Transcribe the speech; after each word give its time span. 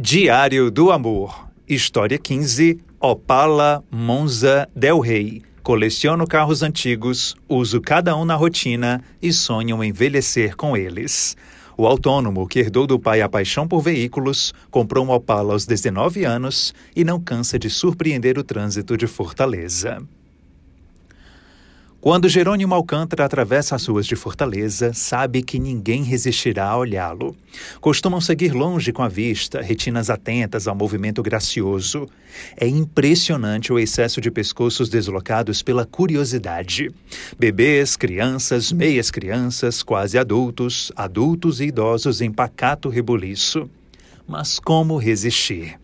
Diário 0.00 0.70
do 0.70 0.92
Amor. 0.92 1.48
História 1.68 2.16
15. 2.16 2.78
Opala 3.00 3.82
Monza 3.90 4.68
Del 4.72 5.00
Rey. 5.00 5.42
Coleciono 5.60 6.24
carros 6.24 6.62
antigos, 6.62 7.34
uso 7.48 7.80
cada 7.80 8.16
um 8.16 8.24
na 8.24 8.36
rotina 8.36 9.02
e 9.20 9.32
sonho 9.32 9.82
envelhecer 9.82 10.54
com 10.54 10.76
eles. 10.76 11.36
O 11.76 11.84
autônomo, 11.84 12.46
que 12.46 12.60
herdou 12.60 12.86
do 12.86 12.96
pai 12.96 13.20
a 13.20 13.28
paixão 13.28 13.66
por 13.66 13.80
veículos, 13.80 14.54
comprou 14.70 15.04
um 15.04 15.10
Opala 15.10 15.52
aos 15.52 15.66
19 15.66 16.24
anos 16.24 16.72
e 16.94 17.02
não 17.02 17.20
cansa 17.20 17.58
de 17.58 17.68
surpreender 17.68 18.38
o 18.38 18.44
trânsito 18.44 18.96
de 18.96 19.08
Fortaleza. 19.08 20.00
Quando 22.00 22.28
Jerônimo 22.28 22.76
Alcântara 22.76 23.24
atravessa 23.24 23.74
as 23.74 23.84
ruas 23.84 24.06
de 24.06 24.14
Fortaleza, 24.14 24.92
sabe 24.94 25.42
que 25.42 25.58
ninguém 25.58 26.04
resistirá 26.04 26.68
a 26.68 26.76
olhá-lo. 26.76 27.36
Costumam 27.80 28.20
seguir 28.20 28.52
longe 28.52 28.92
com 28.92 29.02
a 29.02 29.08
vista, 29.08 29.60
retinas 29.60 30.08
atentas 30.08 30.68
ao 30.68 30.76
movimento 30.76 31.20
gracioso. 31.24 32.08
É 32.56 32.68
impressionante 32.68 33.72
o 33.72 33.80
excesso 33.80 34.20
de 34.20 34.30
pescoços 34.30 34.88
deslocados 34.88 35.60
pela 35.60 35.84
curiosidade. 35.84 36.88
Bebês, 37.36 37.96
crianças, 37.96 38.70
meias 38.70 39.10
crianças, 39.10 39.82
quase 39.82 40.16
adultos, 40.16 40.92
adultos 40.94 41.60
e 41.60 41.64
idosos 41.64 42.20
em 42.20 42.30
pacato 42.30 42.88
rebuliço. 42.88 43.68
Mas 44.24 44.60
como 44.60 44.98
resistir? 44.98 45.80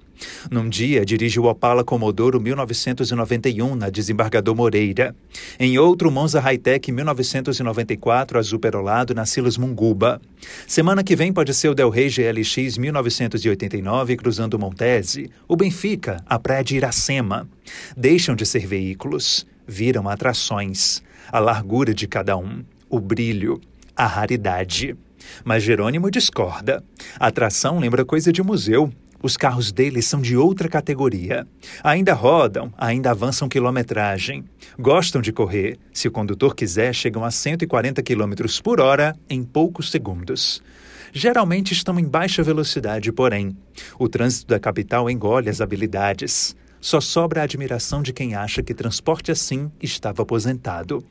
Num 0.51 0.69
dia, 0.69 1.05
dirige 1.05 1.41
o 1.41 1.45
Opala 1.45 1.85
Comodoro 1.85 2.41
1991 2.41 3.75
na 3.75 3.91
Desembargador 3.91 4.55
Moreira. 4.55 5.15
Em 5.59 5.79
outro, 5.79 6.11
Monza 6.11 6.41
Hightech 6.41 6.93
1994, 6.93 8.39
azul 8.39 8.59
perolado 8.59 9.15
na 9.15 9.27
Silas 9.27 9.57
Munguba. 9.57 10.21
Semana 10.67 11.03
que 11.03 11.17
vem 11.17 11.33
pode 11.33 11.53
ser 11.55 11.69
o 11.69 11.75
Del 11.75 11.91
Rey 11.91 12.09
GLX 12.09 12.79
1989 12.79 14.17
cruzando 14.17 14.59
Montese, 14.59 15.31
o 15.49 15.57
Benfica, 15.57 16.23
a 16.27 16.39
Praia 16.39 16.65
de 16.65 16.77
Iracema. 16.77 17.49
Deixam 17.97 18.35
de 18.35 18.45
ser 18.45 18.67
veículos, 18.67 19.47
viram 19.67 20.09
atrações. 20.09 21.03
A 21.33 21.39
largura 21.39 21.95
de 21.95 22.07
cada 22.07 22.37
um, 22.37 22.63
o 22.89 23.01
brilho, 23.01 23.61
a 23.97 24.07
raridade. 24.07 24.97
Mas 25.45 25.63
Jerônimo 25.63 26.11
discorda. 26.11 26.83
A 27.19 27.29
atração 27.29 27.79
lembra 27.79 28.05
coisa 28.05 28.33
de 28.33 28.43
museu. 28.43 28.93
Os 29.25 29.39
carros 29.39 29.73
deles 29.73 30.05
são 30.05 30.21
de 30.21 30.37
outra 30.37 30.69
categoria. 30.69 31.47
Ainda 31.83 32.13
rodam, 32.13 32.71
ainda 32.77 33.11
avançam 33.11 33.49
quilometragem. 33.49 34.45
Gostam 34.79 35.23
de 35.23 35.33
correr. 35.33 35.79
Se 35.95 36.07
o 36.07 36.11
condutor 36.11 36.55
quiser, 36.55 36.95
chegam 36.95 37.25
a 37.25 37.31
140 37.31 38.03
km 38.03 38.35
por 38.63 38.83
hora 38.83 39.17
em 39.31 39.43
poucos 39.43 39.91
segundos. 39.91 40.63
Geralmente 41.11 41.73
estão 41.73 41.99
em 41.99 42.05
baixa 42.05 42.43
velocidade, 42.43 43.11
porém. 43.13 43.57
O 43.99 44.11
trânsito 44.11 44.47
da 44.49 44.61
capital 44.61 45.09
engole 45.09 45.49
as 45.49 45.63
habilidades. 45.63 46.55
Só 46.85 47.01
sobra 47.01 47.41
a 47.41 47.45
admiração 47.45 48.03
de 48.03 48.13
quem 48.13 48.35
acha 48.35 48.63
que 48.63 48.75
transporte 48.75 49.33
assim 49.33 49.73
estava 49.81 50.21
aposentado. 50.21 51.03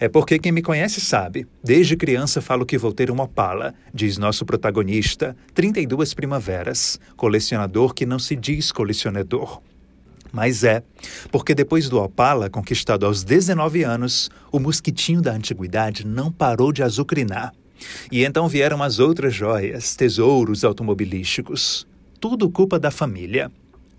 É 0.00 0.08
porque 0.08 0.36
quem 0.36 0.50
me 0.50 0.60
conhece 0.60 1.00
sabe. 1.00 1.46
Desde 1.62 1.96
criança 1.96 2.42
falo 2.42 2.66
que 2.66 2.76
vou 2.76 2.92
ter 2.92 3.08
uma 3.08 3.22
Opala, 3.22 3.72
diz 3.94 4.18
nosso 4.18 4.44
protagonista, 4.44 5.36
32 5.54 6.12
primaveras, 6.12 6.98
colecionador 7.16 7.94
que 7.94 8.04
não 8.04 8.18
se 8.18 8.34
diz 8.34 8.72
colecionador. 8.72 9.62
Mas 10.32 10.64
é, 10.64 10.82
porque 11.30 11.54
depois 11.54 11.88
do 11.88 12.02
Opala, 12.02 12.50
conquistado 12.50 13.06
aos 13.06 13.22
19 13.22 13.84
anos, 13.84 14.28
o 14.50 14.58
mosquitinho 14.58 15.22
da 15.22 15.30
antiguidade 15.30 16.04
não 16.04 16.32
parou 16.32 16.72
de 16.72 16.82
azucrinar. 16.82 17.54
E 18.10 18.24
então 18.24 18.48
vieram 18.48 18.82
as 18.82 18.98
outras 18.98 19.32
joias, 19.32 19.94
tesouros 19.94 20.64
automobilísticos. 20.64 21.86
Tudo 22.18 22.50
culpa 22.50 22.76
da 22.76 22.90
família. 22.90 23.52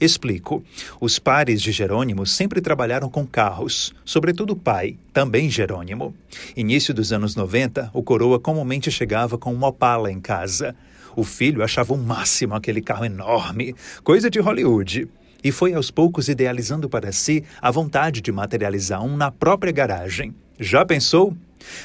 Explico. 0.03 0.61
Os 0.99 1.17
pares 1.17 1.61
de 1.61 1.71
Jerônimo 1.71 2.25
sempre 2.25 2.59
trabalharam 2.59 3.09
com 3.09 3.25
carros, 3.25 3.93
sobretudo 4.03 4.51
o 4.51 4.55
pai, 4.55 4.97
também 5.13 5.49
Jerônimo. 5.49 6.13
Início 6.57 6.93
dos 6.93 7.13
anos 7.13 7.37
90, 7.37 7.89
o 7.93 8.03
coroa 8.03 8.37
comumente 8.37 8.91
chegava 8.91 9.37
com 9.37 9.53
uma 9.53 9.69
Opala 9.69 10.11
em 10.11 10.19
casa. 10.19 10.75
O 11.15 11.23
filho 11.23 11.63
achava 11.63 11.93
o 11.93 11.97
máximo 11.97 12.53
aquele 12.53 12.81
carro 12.81 13.05
enorme, 13.05 13.73
coisa 14.03 14.29
de 14.29 14.41
Hollywood. 14.41 15.07
E 15.41 15.53
foi 15.53 15.73
aos 15.73 15.89
poucos 15.89 16.27
idealizando 16.27 16.89
para 16.89 17.13
si 17.13 17.45
a 17.61 17.71
vontade 17.71 18.19
de 18.19 18.31
materializar 18.31 19.01
um 19.01 19.15
na 19.15 19.31
própria 19.31 19.71
garagem. 19.71 20.35
Já 20.59 20.85
pensou? 20.85 21.33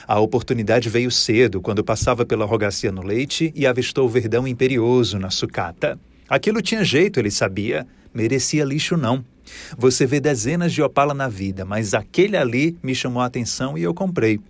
A 0.08 0.18
oportunidade 0.18 0.88
veio 0.88 1.10
cedo 1.10 1.60
quando 1.60 1.84
passava 1.84 2.26
pela 2.26 2.44
rogacia 2.44 2.90
no 2.90 3.02
leite 3.02 3.52
e 3.54 3.64
avistou 3.64 4.06
o 4.06 4.08
verdão 4.08 4.46
imperioso 4.46 5.20
na 5.20 5.30
sucata. 5.30 5.96
Aquilo 6.28 6.60
tinha 6.60 6.84
jeito, 6.84 7.18
ele 7.18 7.30
sabia. 7.30 7.86
Merecia 8.12 8.64
lixo, 8.64 8.96
não. 8.96 9.24
Você 9.76 10.06
vê 10.06 10.20
dezenas 10.20 10.72
de 10.72 10.82
Opala 10.82 11.14
na 11.14 11.28
vida, 11.28 11.64
mas 11.64 11.94
aquele 11.94 12.36
ali 12.36 12.76
me 12.82 12.94
chamou 12.94 13.22
a 13.22 13.26
atenção 13.26 13.78
e 13.78 13.82
eu 13.82 13.94
comprei. 13.94 14.40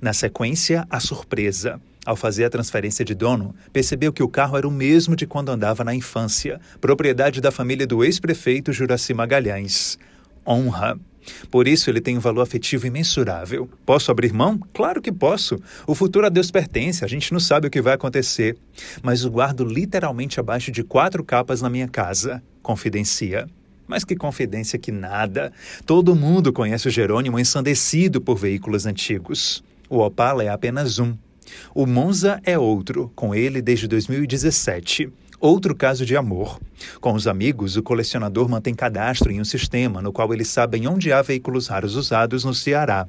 Na 0.00 0.12
sequência, 0.12 0.86
a 0.90 1.00
surpresa. 1.00 1.80
Ao 2.04 2.16
fazer 2.16 2.44
a 2.44 2.50
transferência 2.50 3.04
de 3.04 3.14
dono, 3.14 3.54
percebeu 3.72 4.12
que 4.12 4.22
o 4.22 4.28
carro 4.28 4.56
era 4.56 4.66
o 4.66 4.70
mesmo 4.70 5.14
de 5.14 5.26
quando 5.26 5.50
andava 5.50 5.84
na 5.84 5.94
infância, 5.94 6.60
propriedade 6.80 7.40
da 7.40 7.50
família 7.50 7.86
do 7.86 8.02
ex-prefeito 8.02 8.72
Juraci 8.72 9.12
Magalhães. 9.12 9.98
Honra. 10.46 10.98
Por 11.50 11.66
isso 11.66 11.90
ele 11.90 12.00
tem 12.00 12.16
um 12.16 12.20
valor 12.20 12.42
afetivo 12.42 12.86
imensurável. 12.86 13.68
Posso 13.84 14.10
abrir 14.10 14.32
mão? 14.32 14.58
Claro 14.72 15.00
que 15.02 15.12
posso. 15.12 15.58
O 15.86 15.94
futuro 15.94 16.26
a 16.26 16.28
Deus 16.28 16.50
pertence, 16.50 17.04
a 17.04 17.08
gente 17.08 17.32
não 17.32 17.40
sabe 17.40 17.66
o 17.66 17.70
que 17.70 17.82
vai 17.82 17.94
acontecer. 17.94 18.56
Mas 19.02 19.24
o 19.24 19.30
guardo 19.30 19.64
literalmente 19.64 20.40
abaixo 20.40 20.70
de 20.70 20.82
quatro 20.82 21.24
capas 21.24 21.60
na 21.60 21.70
minha 21.70 21.88
casa. 21.88 22.42
Confidencia. 22.62 23.46
Mas 23.86 24.04
que 24.04 24.14
confidência 24.14 24.78
que 24.78 24.92
nada. 24.92 25.52
Todo 25.84 26.14
mundo 26.14 26.52
conhece 26.52 26.86
o 26.86 26.90
Jerônimo 26.90 27.38
ensandecido 27.38 28.20
por 28.20 28.36
veículos 28.36 28.86
antigos. 28.86 29.64
O 29.88 29.98
Opala 29.98 30.44
é 30.44 30.48
apenas 30.48 31.00
um. 31.00 31.16
O 31.74 31.86
Monza 31.86 32.40
é 32.44 32.56
outro, 32.56 33.10
com 33.16 33.34
ele 33.34 33.60
desde 33.60 33.88
2017. 33.88 35.10
Outro 35.40 35.74
caso 35.74 36.04
de 36.04 36.14
amor. 36.18 36.60
Com 37.00 37.14
os 37.14 37.26
amigos, 37.26 37.74
o 37.74 37.82
colecionador 37.82 38.46
mantém 38.46 38.74
cadastro 38.74 39.32
em 39.32 39.40
um 39.40 39.44
sistema 39.44 40.02
no 40.02 40.12
qual 40.12 40.34
eles 40.34 40.48
sabem 40.48 40.86
onde 40.86 41.10
há 41.10 41.22
veículos 41.22 41.66
raros 41.66 41.96
usados 41.96 42.44
no 42.44 42.52
Ceará. 42.52 43.08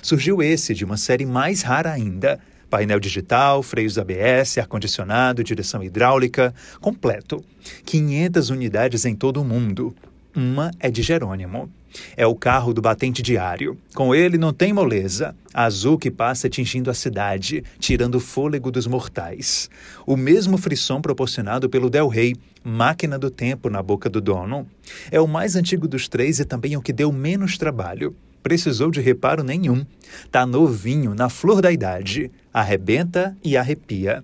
Surgiu 0.00 0.42
esse 0.42 0.72
de 0.72 0.86
uma 0.86 0.96
série 0.96 1.26
mais 1.26 1.60
rara 1.60 1.92
ainda. 1.92 2.40
Painel 2.70 2.98
digital, 2.98 3.62
freios 3.62 3.98
ABS, 3.98 4.56
ar-condicionado, 4.56 5.44
direção 5.44 5.84
hidráulica, 5.84 6.54
completo. 6.80 7.44
500 7.84 8.48
unidades 8.48 9.04
em 9.04 9.14
todo 9.14 9.42
o 9.42 9.44
mundo. 9.44 9.94
Uma 10.36 10.70
é 10.78 10.90
de 10.90 11.00
Jerônimo. 11.02 11.70
É 12.14 12.26
o 12.26 12.34
carro 12.34 12.74
do 12.74 12.82
batente 12.82 13.22
diário. 13.22 13.78
Com 13.94 14.14
ele 14.14 14.36
não 14.36 14.52
tem 14.52 14.70
moleza. 14.70 15.34
Azul 15.54 15.96
que 15.96 16.10
passa 16.10 16.46
atingindo 16.46 16.90
a 16.90 16.94
cidade, 16.94 17.64
tirando 17.78 18.16
o 18.16 18.20
fôlego 18.20 18.70
dos 18.70 18.86
mortais. 18.86 19.70
O 20.06 20.14
mesmo 20.14 20.58
frisson 20.58 21.00
proporcionado 21.00 21.70
pelo 21.70 21.88
Del 21.88 22.08
Rey, 22.08 22.36
máquina 22.62 23.18
do 23.18 23.30
tempo 23.30 23.70
na 23.70 23.82
boca 23.82 24.10
do 24.10 24.20
dono. 24.20 24.68
É 25.10 25.18
o 25.18 25.26
mais 25.26 25.56
antigo 25.56 25.88
dos 25.88 26.06
três 26.06 26.38
e 26.38 26.44
também 26.44 26.76
o 26.76 26.82
que 26.82 26.92
deu 26.92 27.10
menos 27.10 27.56
trabalho. 27.56 28.14
Precisou 28.42 28.90
de 28.90 29.00
reparo 29.00 29.42
nenhum. 29.42 29.86
Tá 30.30 30.44
novinho, 30.44 31.14
na 31.14 31.30
flor 31.30 31.62
da 31.62 31.72
idade. 31.72 32.30
Arrebenta 32.52 33.34
e 33.42 33.56
arrepia. 33.56 34.22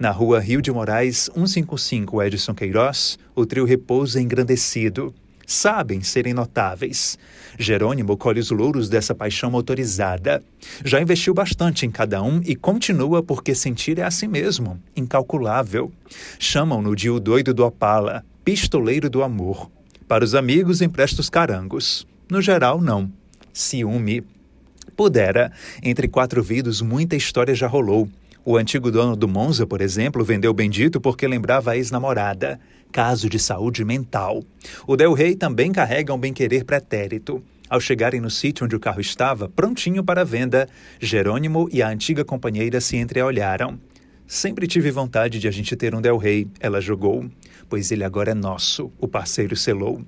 Na 0.00 0.10
rua 0.10 0.40
Rio 0.40 0.60
de 0.60 0.72
Moraes, 0.72 1.30
155 1.32 2.20
Edson 2.24 2.54
Queiroz, 2.54 3.18
o 3.36 3.46
trio 3.46 3.64
repousa 3.64 4.20
engrandecido 4.20 5.14
sabem 5.46 6.02
serem 6.02 6.34
notáveis. 6.34 7.18
Jerônimo 7.58 8.16
colhe 8.16 8.40
os 8.40 8.50
louros 8.50 8.88
dessa 8.88 9.14
paixão 9.14 9.50
motorizada. 9.50 10.42
Já 10.84 11.00
investiu 11.00 11.34
bastante 11.34 11.86
em 11.86 11.90
cada 11.90 12.22
um 12.22 12.40
e 12.44 12.56
continua 12.56 13.22
porque 13.22 13.54
sentir 13.54 13.98
é 13.98 14.02
assim 14.02 14.26
mesmo, 14.26 14.80
incalculável. 14.96 15.92
Chamam-no 16.38 16.96
de 16.96 17.10
o 17.10 17.20
doido 17.20 17.54
do 17.54 17.64
Opala, 17.64 18.24
pistoleiro 18.44 19.08
do 19.08 19.22
amor. 19.22 19.70
Para 20.08 20.24
os 20.24 20.34
amigos, 20.34 20.82
empresta 20.82 21.20
os 21.20 21.30
carangos. 21.30 22.06
No 22.30 22.42
geral, 22.42 22.80
não. 22.80 23.10
Ciúme. 23.52 24.24
Pudera. 24.96 25.50
Entre 25.82 26.08
quatro 26.08 26.42
vidros, 26.42 26.82
muita 26.82 27.16
história 27.16 27.54
já 27.54 27.66
rolou. 27.66 28.08
O 28.44 28.58
antigo 28.58 28.90
dono 28.90 29.16
do 29.16 29.26
Monza, 29.26 29.66
por 29.66 29.80
exemplo, 29.80 30.22
vendeu 30.22 30.50
o 30.50 30.54
bendito 30.54 31.00
porque 31.00 31.26
lembrava 31.26 31.70
a 31.70 31.76
ex-namorada. 31.76 32.60
Caso 32.94 33.28
de 33.28 33.40
saúde 33.40 33.84
mental. 33.84 34.44
O 34.86 34.96
Del 34.96 35.14
Rey 35.14 35.34
também 35.34 35.72
carrega 35.72 36.14
um 36.14 36.16
bem-querer 36.16 36.64
pretérito. 36.64 37.42
Ao 37.68 37.80
chegarem 37.80 38.20
no 38.20 38.30
sítio 38.30 38.64
onde 38.64 38.76
o 38.76 38.78
carro 38.78 39.00
estava, 39.00 39.48
prontinho 39.48 40.04
para 40.04 40.24
venda, 40.24 40.68
Jerônimo 41.00 41.68
e 41.72 41.82
a 41.82 41.88
antiga 41.88 42.24
companheira 42.24 42.80
se 42.80 42.96
entreolharam. 42.96 43.80
Sempre 44.28 44.68
tive 44.68 44.92
vontade 44.92 45.40
de 45.40 45.48
a 45.48 45.50
gente 45.50 45.74
ter 45.74 45.92
um 45.92 46.00
Del 46.00 46.16
Rey, 46.16 46.46
ela 46.60 46.80
jogou, 46.80 47.28
pois 47.68 47.90
ele 47.90 48.04
agora 48.04 48.30
é 48.30 48.34
nosso, 48.34 48.92
o 49.00 49.08
parceiro 49.08 49.56
selou. 49.56 50.00